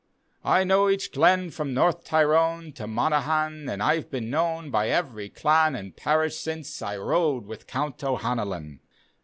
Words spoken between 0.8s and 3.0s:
each glenn from North Tyrone To